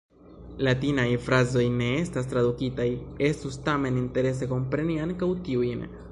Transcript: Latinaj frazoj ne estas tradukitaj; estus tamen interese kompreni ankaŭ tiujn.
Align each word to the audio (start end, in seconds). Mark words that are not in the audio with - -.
Latinaj 0.67 1.03
frazoj 1.25 1.65
ne 1.73 1.89
estas 1.97 2.31
tradukitaj; 2.31 2.87
estus 3.27 3.59
tamen 3.67 3.99
interese 4.05 4.49
kompreni 4.55 4.97
ankaŭ 5.05 5.29
tiujn. 5.49 5.85